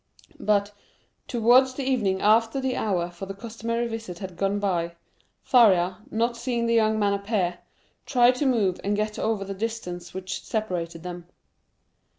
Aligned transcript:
But, 0.39 0.71
towards 1.27 1.75
the 1.75 1.83
evening 1.83 2.23
after 2.23 2.59
the 2.59 2.75
hour 2.75 3.11
for 3.11 3.27
the 3.27 3.35
customary 3.35 3.87
visit 3.87 4.17
had 4.17 4.35
gone 4.35 4.57
by, 4.57 4.95
Faria, 5.43 5.99
not 6.09 6.35
seeing 6.35 6.65
the 6.65 6.73
young 6.73 6.97
man 6.97 7.13
appear, 7.13 7.59
tried 8.07 8.33
to 8.37 8.47
move 8.47 8.81
and 8.83 8.95
get 8.95 9.19
over 9.19 9.45
the 9.45 9.53
distance 9.53 10.11
which 10.11 10.43
separated 10.43 11.03
them. 11.03 11.27